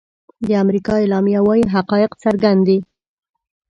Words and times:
د 0.47 0.49
امریکا 0.63 0.93
اعلامیه 1.01 1.39
وايي 1.47 1.65
حقایق 1.75 2.11
څرګند 2.23 2.61
دي. 2.67 2.79